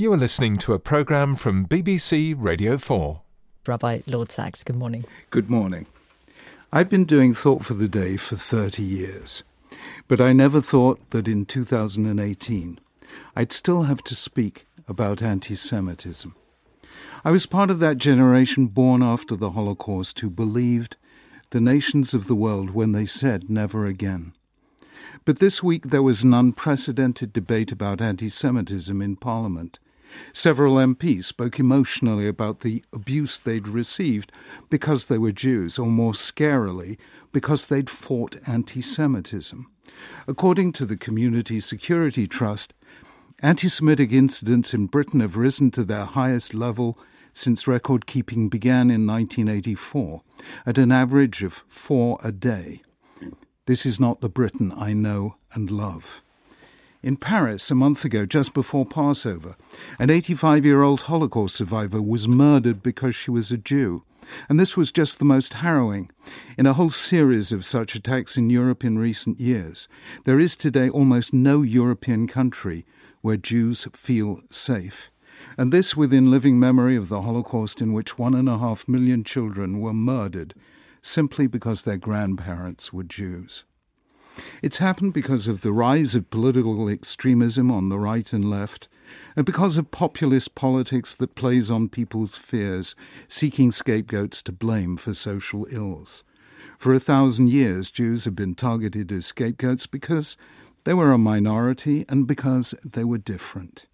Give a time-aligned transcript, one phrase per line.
[0.00, 3.20] You are listening to a programme from BBC Radio 4.
[3.66, 5.04] Rabbi Lord Sacks, good morning.
[5.28, 5.84] Good morning.
[6.72, 9.44] I've been doing Thought for the Day for 30 years,
[10.08, 12.80] but I never thought that in 2018
[13.36, 16.34] I'd still have to speak about anti Semitism.
[17.22, 20.96] I was part of that generation born after the Holocaust who believed
[21.50, 24.32] the nations of the world when they said never again.
[25.26, 29.78] But this week there was an unprecedented debate about anti Semitism in Parliament.
[30.32, 34.32] Several MPs spoke emotionally about the abuse they'd received
[34.68, 36.98] because they were Jews, or more scarily,
[37.32, 39.66] because they'd fought anti Semitism.
[40.26, 42.74] According to the Community Security Trust,
[43.40, 46.98] anti Semitic incidents in Britain have risen to their highest level
[47.32, 50.22] since record keeping began in 1984,
[50.66, 52.82] at an average of four a day.
[53.66, 56.22] This is not the Britain I know and love.
[57.02, 59.56] In Paris, a month ago, just before Passover,
[59.98, 64.04] an 85 year old Holocaust survivor was murdered because she was a Jew.
[64.50, 66.10] And this was just the most harrowing
[66.58, 69.88] in a whole series of such attacks in Europe in recent years.
[70.24, 72.84] There is today almost no European country
[73.22, 75.10] where Jews feel safe.
[75.56, 79.24] And this within living memory of the Holocaust, in which one and a half million
[79.24, 80.52] children were murdered
[81.00, 83.64] simply because their grandparents were Jews.
[84.62, 88.88] It's happened because of the rise of political extremism on the right and left,
[89.36, 92.94] and because of populist politics that plays on people's fears,
[93.28, 96.22] seeking scapegoats to blame for social ills.
[96.78, 100.36] For a thousand years, Jews have been targeted as scapegoats because
[100.84, 103.86] they were a minority and because they were different.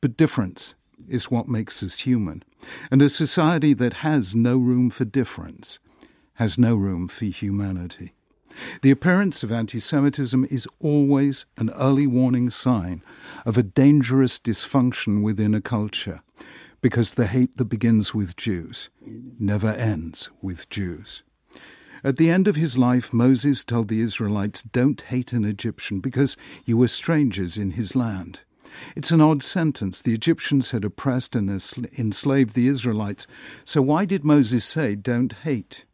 [0.00, 0.74] But difference
[1.08, 2.42] is what makes us human,
[2.90, 5.78] and a society that has no room for difference
[6.34, 8.12] has no room for humanity.
[8.82, 13.02] The appearance of anti Semitism is always an early warning sign
[13.44, 16.22] of a dangerous dysfunction within a culture,
[16.80, 18.90] because the hate that begins with Jews
[19.38, 21.22] never ends with Jews.
[22.04, 26.36] At the end of his life, Moses told the Israelites, Don't hate an Egyptian because
[26.64, 28.40] you were strangers in his land.
[28.94, 30.00] It's an odd sentence.
[30.00, 33.26] The Egyptians had oppressed and enslaved the Israelites.
[33.64, 35.86] So why did Moses say, Don't hate?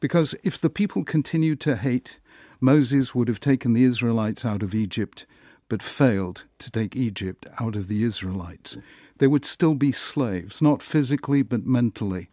[0.00, 2.20] Because if the people continued to hate,
[2.60, 5.26] Moses would have taken the Israelites out of Egypt,
[5.68, 8.78] but failed to take Egypt out of the Israelites.
[9.18, 12.28] They would still be slaves, not physically, but mentally.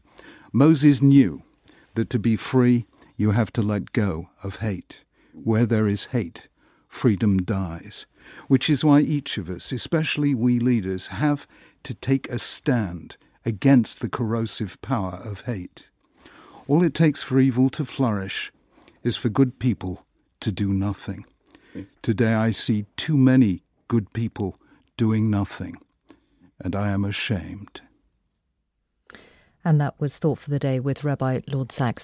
[0.51, 1.43] Moses knew
[1.95, 2.85] that to be free,
[3.15, 5.05] you have to let go of hate.
[5.33, 6.47] Where there is hate,
[6.87, 8.05] freedom dies.
[8.47, 11.47] Which is why each of us, especially we leaders, have
[11.83, 15.89] to take a stand against the corrosive power of hate.
[16.67, 18.51] All it takes for evil to flourish
[19.03, 20.05] is for good people
[20.39, 21.25] to do nothing.
[22.01, 24.59] Today I see too many good people
[24.95, 25.75] doing nothing,
[26.59, 27.81] and I am ashamed.
[29.65, 32.01] And that was Thought for the Day with Rabbi Lord Sacks.